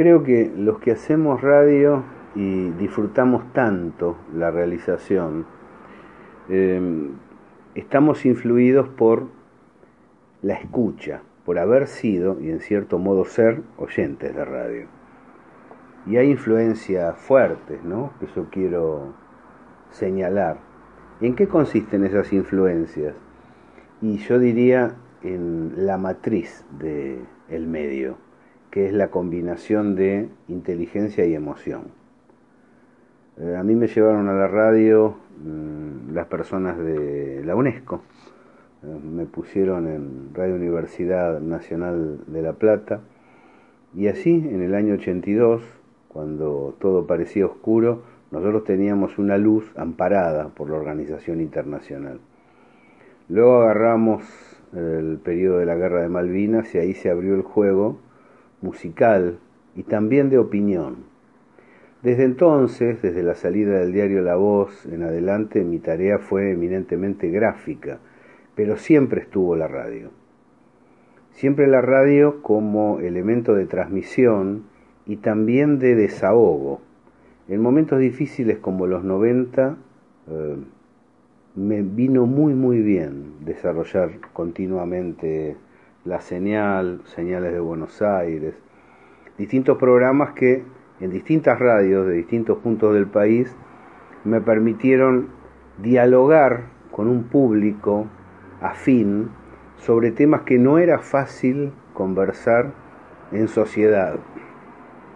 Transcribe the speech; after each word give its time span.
Creo 0.00 0.22
que 0.22 0.50
los 0.56 0.78
que 0.78 0.92
hacemos 0.92 1.42
radio 1.42 2.02
y 2.34 2.70
disfrutamos 2.70 3.52
tanto 3.52 4.16
la 4.34 4.50
realización, 4.50 5.44
eh, 6.48 7.10
estamos 7.74 8.24
influidos 8.24 8.88
por 8.88 9.26
la 10.40 10.54
escucha, 10.54 11.20
por 11.44 11.58
haber 11.58 11.86
sido 11.86 12.40
y 12.40 12.48
en 12.48 12.60
cierto 12.60 12.98
modo 12.98 13.26
ser 13.26 13.60
oyentes 13.76 14.34
de 14.34 14.42
radio. 14.42 14.86
Y 16.06 16.16
hay 16.16 16.30
influencias 16.30 17.18
fuertes, 17.18 17.84
¿no? 17.84 18.14
Que 18.20 18.26
yo 18.34 18.48
quiero 18.48 19.12
señalar. 19.90 20.60
¿En 21.20 21.34
qué 21.34 21.46
consisten 21.46 22.04
esas 22.04 22.32
influencias? 22.32 23.16
Y 24.00 24.16
yo 24.16 24.38
diría 24.38 24.96
en 25.22 25.74
la 25.76 25.98
matriz 25.98 26.64
del 26.78 27.26
el 27.50 27.66
medio 27.66 28.29
que 28.70 28.86
es 28.86 28.92
la 28.92 29.08
combinación 29.08 29.96
de 29.96 30.28
inteligencia 30.48 31.24
y 31.26 31.34
emoción. 31.34 31.84
Eh, 33.38 33.56
a 33.56 33.62
mí 33.62 33.74
me 33.74 33.88
llevaron 33.88 34.28
a 34.28 34.34
la 34.34 34.48
radio 34.48 35.16
mm, 35.42 36.12
las 36.12 36.26
personas 36.26 36.78
de 36.78 37.42
la 37.44 37.56
UNESCO, 37.56 38.02
eh, 38.82 38.86
me 38.86 39.26
pusieron 39.26 39.88
en 39.88 40.34
Radio 40.34 40.54
Universidad 40.54 41.40
Nacional 41.40 42.20
de 42.26 42.42
La 42.42 42.52
Plata, 42.52 43.00
y 43.94 44.06
así 44.08 44.30
en 44.30 44.62
el 44.62 44.74
año 44.74 44.94
82, 44.94 45.62
cuando 46.08 46.76
todo 46.80 47.06
parecía 47.06 47.46
oscuro, 47.46 48.02
nosotros 48.30 48.64
teníamos 48.64 49.18
una 49.18 49.36
luz 49.38 49.72
amparada 49.76 50.48
por 50.48 50.70
la 50.70 50.76
Organización 50.76 51.40
Internacional. 51.40 52.20
Luego 53.28 53.62
agarramos 53.62 54.22
el 54.72 55.18
periodo 55.18 55.58
de 55.58 55.66
la 55.66 55.74
Guerra 55.74 56.02
de 56.02 56.08
Malvinas 56.08 56.72
y 56.74 56.78
ahí 56.78 56.94
se 56.94 57.10
abrió 57.10 57.34
el 57.34 57.42
juego 57.42 57.98
musical 58.62 59.38
y 59.74 59.84
también 59.84 60.30
de 60.30 60.38
opinión. 60.38 61.10
Desde 62.02 62.24
entonces, 62.24 63.02
desde 63.02 63.22
la 63.22 63.34
salida 63.34 63.78
del 63.78 63.92
diario 63.92 64.22
La 64.22 64.36
Voz 64.36 64.86
en 64.86 65.02
adelante, 65.02 65.64
mi 65.64 65.78
tarea 65.78 66.18
fue 66.18 66.52
eminentemente 66.52 67.28
gráfica, 67.28 67.98
pero 68.54 68.76
siempre 68.76 69.20
estuvo 69.20 69.54
la 69.54 69.68
radio. 69.68 70.10
Siempre 71.32 71.66
la 71.66 71.82
radio 71.82 72.42
como 72.42 73.00
elemento 73.00 73.54
de 73.54 73.66
transmisión 73.66 74.64
y 75.06 75.16
también 75.16 75.78
de 75.78 75.94
desahogo. 75.94 76.80
En 77.48 77.60
momentos 77.60 77.98
difíciles 77.98 78.58
como 78.58 78.86
los 78.86 79.04
90, 79.04 79.76
eh, 80.28 80.56
me 81.54 81.82
vino 81.82 82.26
muy 82.26 82.54
muy 82.54 82.80
bien 82.80 83.44
desarrollar 83.44 84.10
continuamente 84.32 85.56
la 86.04 86.20
señal, 86.20 87.02
señales 87.04 87.52
de 87.52 87.60
Buenos 87.60 88.00
Aires, 88.00 88.54
distintos 89.36 89.76
programas 89.76 90.32
que 90.32 90.64
en 91.00 91.10
distintas 91.10 91.58
radios 91.58 92.06
de 92.06 92.14
distintos 92.14 92.58
puntos 92.58 92.94
del 92.94 93.06
país 93.06 93.54
me 94.24 94.40
permitieron 94.40 95.28
dialogar 95.78 96.64
con 96.90 97.06
un 97.06 97.24
público 97.24 98.06
afín 98.62 99.30
sobre 99.76 100.10
temas 100.10 100.42
que 100.42 100.58
no 100.58 100.78
era 100.78 100.98
fácil 100.98 101.72
conversar 101.92 102.72
en 103.32 103.48
sociedad 103.48 104.18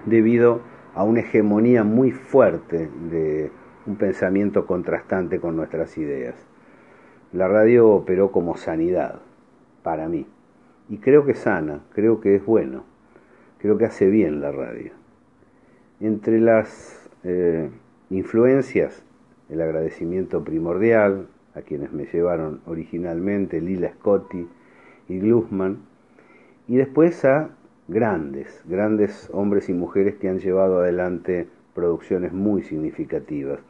debido 0.05 0.61
a 0.95 1.03
una 1.03 1.21
hegemonía 1.21 1.83
muy 1.83 2.13
fuerte 2.13 2.91
de 3.11 3.51
un 3.87 3.97
pensamiento 3.97 4.67
contrastante 4.67 5.41
con 5.41 5.57
nuestras 5.57 5.97
ideas. 5.99 6.35
La 7.33 7.49
radio 7.49 7.89
operó 7.89 8.31
como 8.31 8.57
sanidad 8.57 9.21
para 9.83 10.09
mí. 10.09 10.27
Y 10.89 10.99
creo 10.99 11.25
que 11.25 11.35
sana, 11.35 11.81
creo 11.95 12.21
que 12.21 12.37
es 12.37 12.45
bueno, 12.45 12.85
creo 13.59 13.79
que 13.79 13.87
hace 13.87 14.09
bien 14.11 14.41
la 14.41 14.53
radio. 14.53 14.93
Entre 16.01 16.41
las 16.41 17.09
eh, 17.23 17.71
influencias, 18.11 19.03
el 19.49 19.63
agradecimiento 19.63 20.45
primordial 20.45 21.29
a 21.55 21.63
quienes 21.63 21.93
me 21.93 22.05
llevaron 22.05 22.61
originalmente, 22.67 23.61
Lila 23.61 23.93
Scotti 23.95 24.47
y 25.09 25.19
Glusman, 25.19 25.79
y 26.69 26.77
después 26.77 27.25
a 27.25 27.51
grandes, 27.89 28.63
grandes 28.67 29.31
hombres 29.33 29.69
y 29.69 29.75
mujeres 29.75 30.17
que 30.17 30.29
han 30.29 30.41
llevado 30.41 30.81
adelante 30.81 31.49
producciones 31.75 32.33
muy 32.33 32.63
significativas, 32.63 33.61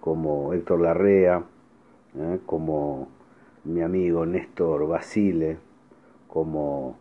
como 0.00 0.52
Héctor 0.54 0.80
Larrea, 0.80 1.44
¿eh? 2.16 2.38
como 2.46 3.08
mi 3.64 3.82
amigo 3.82 4.24
Néstor 4.24 4.88
Basile, 4.88 5.58
como 6.32 6.96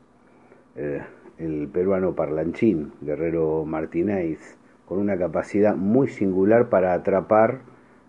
eh, 0.76 1.02
el 1.38 1.68
peruano 1.68 2.16
Parlanchín, 2.16 2.92
Guerrero 3.02 3.64
Martínez, 3.66 4.58
con 4.86 4.98
una 4.98 5.18
capacidad 5.18 5.76
muy 5.76 6.08
singular 6.08 6.70
para 6.70 6.94
atrapar 6.94 7.60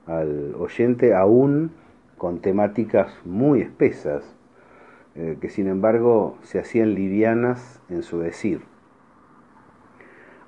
al 0.07 0.55
oyente 0.59 1.15
aún 1.15 1.73
con 2.17 2.41
temáticas 2.41 3.13
muy 3.25 3.61
espesas, 3.61 4.35
eh, 5.15 5.37
que 5.41 5.49
sin 5.49 5.69
embargo 5.69 6.39
se 6.43 6.59
hacían 6.59 6.95
livianas 6.95 7.81
en 7.89 8.03
su 8.03 8.19
decir. 8.19 8.63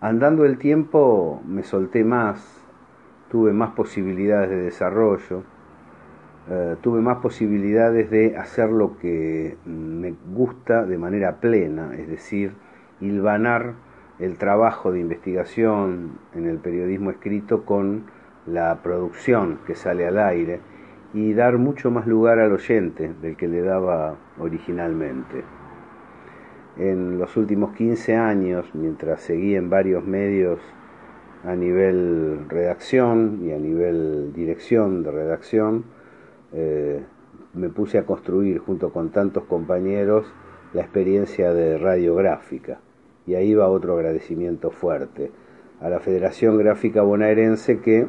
Andando 0.01 0.45
el 0.45 0.59
tiempo 0.59 1.41
me 1.47 1.63
solté 1.63 2.03
más, 2.03 2.63
tuve 3.31 3.53
más 3.53 3.71
posibilidades 3.71 4.51
de 4.51 4.57
desarrollo, 4.57 5.45
eh, 6.51 6.77
tuve 6.81 7.01
más 7.01 7.19
posibilidades 7.19 8.11
de 8.11 8.37
hacer 8.37 8.69
lo 8.71 8.99
que 8.99 9.57
me 9.65 10.15
gusta 10.35 10.85
de 10.85 10.99
manera 10.99 11.41
plena, 11.41 11.95
es 11.97 12.09
decir, 12.09 12.55
hilvanar 13.01 13.75
el 14.19 14.39
trabajo 14.39 14.93
de 14.93 15.01
investigación 15.01 16.19
en 16.35 16.47
el 16.47 16.59
periodismo 16.59 17.11
escrito 17.11 17.65
con 17.65 18.07
la 18.47 18.83
producción 18.83 19.61
que 19.67 19.75
sale 19.75 20.07
al 20.07 20.19
aire 20.19 20.61
y 21.15 21.33
dar 21.35 21.59
mucho 21.59 21.91
más 21.91 22.07
lugar 22.07 22.39
al 22.39 22.53
oyente 22.53 23.13
del 23.21 23.37
que 23.37 23.47
le 23.47 23.63
daba 23.63 24.17
originalmente. 24.39 25.45
En 26.77 27.19
los 27.19 27.37
últimos 27.37 27.75
15 27.77 28.17
años, 28.17 28.75
mientras 28.75 29.21
seguí 29.21 29.55
en 29.55 29.71
varios 29.71 30.05
medios 30.05 30.59
a 31.45 31.55
nivel 31.55 32.47
redacción 32.49 33.41
y 33.43 33.53
a 33.53 33.59
nivel 33.59 34.33
dirección 34.33 35.03
de 35.03 35.11
redacción, 35.11 35.85
eh, 36.53 37.03
me 37.55 37.69
puse 37.69 37.99
a 37.99 38.07
construir 38.07 38.59
junto 38.59 38.93
con 38.93 39.11
tantos 39.11 39.45
compañeros 39.45 40.27
la 40.73 40.83
experiencia 40.83 41.53
de 41.53 41.79
radiográfica. 41.79 42.81
Y 43.27 43.35
ahí 43.35 43.55
va 43.55 43.69
otro 43.69 43.95
agradecimiento 43.95 44.71
fuerte 44.71 45.31
a 45.81 45.89
la 45.89 46.01
Federación 46.01 46.59
Gráfica 46.59 47.03
Bonaerense 47.03 47.81
que 47.81 48.07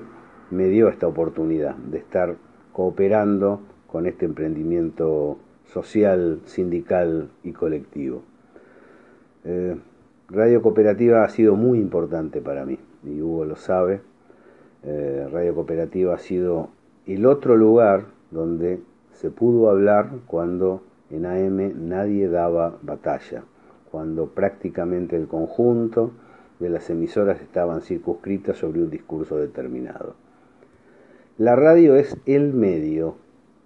me 0.49 0.67
dio 0.67 0.89
esta 0.89 1.07
oportunidad 1.07 1.75
de 1.75 1.97
estar 1.97 2.35
cooperando 2.71 3.61
con 3.87 4.05
este 4.05 4.25
emprendimiento 4.25 5.37
social, 5.65 6.41
sindical 6.45 7.29
y 7.43 7.51
colectivo. 7.51 8.23
Eh, 9.45 9.75
Radio 10.29 10.61
Cooperativa 10.61 11.23
ha 11.23 11.29
sido 11.29 11.55
muy 11.55 11.79
importante 11.79 12.41
para 12.41 12.65
mí, 12.65 12.79
y 13.03 13.21
Hugo 13.21 13.45
lo 13.45 13.55
sabe. 13.55 14.01
Eh, 14.83 15.27
Radio 15.31 15.55
Cooperativa 15.55 16.15
ha 16.15 16.19
sido 16.19 16.69
el 17.05 17.25
otro 17.25 17.55
lugar 17.55 18.05
donde 18.33 18.81
se 19.11 19.29
pudo 19.29 19.69
hablar 19.69 20.09
cuando 20.27 20.81
en 21.09 21.25
AM 21.25 21.87
nadie 21.87 22.27
daba 22.27 22.77
batalla, 22.81 23.43
cuando 23.91 24.27
prácticamente 24.27 25.15
el 25.15 25.27
conjunto 25.27 26.11
de 26.59 26.69
las 26.69 26.89
emisoras 26.89 27.41
estaban 27.41 27.81
circunscritas 27.81 28.57
sobre 28.57 28.81
un 28.81 28.89
discurso 28.89 29.37
determinado. 29.37 30.15
La 31.37 31.55
radio 31.55 31.95
es 31.95 32.17
el 32.25 32.53
medio, 32.53 33.15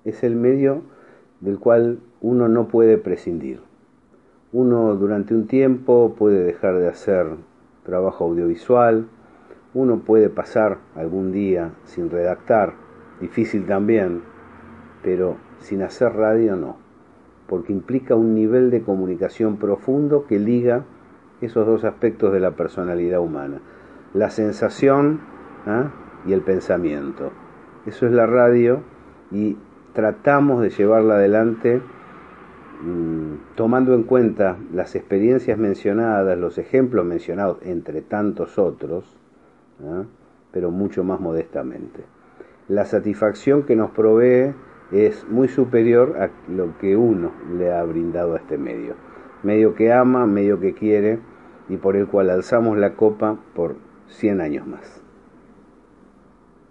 es 0.04 0.24
el 0.24 0.36
medio 0.36 0.82
del 1.42 1.60
cual 1.60 2.00
uno 2.22 2.48
no 2.48 2.68
puede 2.68 2.98
prescindir. 2.98 3.62
Uno 4.52 4.96
durante 4.96 5.34
un 5.34 5.48
tiempo 5.48 6.16
puede 6.18 6.44
dejar 6.44 6.80
de 6.80 6.88
hacer 6.88 7.28
trabajo 7.84 8.26
audiovisual, 8.26 9.08
uno 9.74 10.00
puede 10.00 10.30
pasar 10.30 10.80
algún 10.96 11.32
día 11.32 11.74
sin 11.86 12.10
redactar, 12.10 12.74
difícil 13.22 13.66
también, 13.66 14.22
pero 15.08 15.38
sin 15.62 15.84
hacer 15.84 16.18
radio 16.18 16.58
no, 16.58 16.76
porque 17.48 17.72
implica 17.72 18.14
un 18.16 18.36
nivel 18.36 18.70
de 18.70 18.82
comunicación 18.82 19.56
profundo 19.56 20.26
que 20.28 20.38
liga 20.38 20.84
esos 21.40 21.66
dos 21.66 21.86
aspectos 21.86 22.34
de 22.34 22.42
la 22.42 22.52
personalidad 22.52 23.22
humana, 23.22 23.62
la 24.14 24.30
sensación 24.30 25.22
¿ah? 25.66 25.94
y 26.26 26.34
el 26.34 26.42
pensamiento. 26.42 27.32
Eso 27.86 28.06
es 28.06 28.12
la 28.12 28.26
radio 28.26 28.82
y 29.32 29.56
tratamos 29.94 30.62
de 30.62 30.72
llevarla 30.72 31.14
adelante 31.16 31.82
mm, 32.82 33.56
tomando 33.56 33.94
en 33.94 34.04
cuenta 34.04 34.58
las 34.74 34.94
experiencias 34.96 35.58
mencionadas, 35.58 36.38
los 36.38 36.58
ejemplos 36.58 37.06
mencionados, 37.06 37.60
entre 37.62 38.02
tantos 38.02 38.60
otros, 38.60 39.16
¿ah? 39.86 40.04
pero 40.52 40.70
mucho 40.70 41.06
más 41.06 41.22
modestamente. 41.22 42.04
La 42.68 42.84
satisfacción 42.84 43.64
que 43.64 43.78
nos 43.78 43.92
provee 43.92 44.54
es 44.92 45.28
muy 45.30 45.48
superior 45.48 46.16
a 46.20 46.30
lo 46.50 46.78
que 46.78 46.96
uno 46.96 47.32
le 47.58 47.74
ha 47.74 47.84
brindado 47.84 48.36
a 48.36 48.38
este 48.38 48.58
medio. 48.58 48.96
Medio 49.44 49.76
que 49.76 49.92
ama, 49.92 50.26
medio 50.26 50.60
que 50.60 50.74
quiere 50.74 51.20
y 51.70 51.78
por 51.78 51.96
el 51.96 52.08
cual 52.08 52.30
alzamos 52.30 52.78
la 52.78 52.94
copa 52.94 53.38
por 53.54 53.76
100 54.08 54.42
años 54.42 54.68
más. 54.68 55.07